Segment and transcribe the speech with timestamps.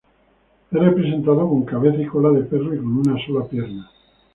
[0.71, 3.87] Es representado con cabeza y cola de perro y con una sola pierna.